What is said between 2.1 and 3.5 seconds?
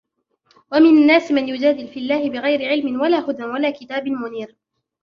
بِغَيْرِ عِلْمٍ وَلَا هُدًى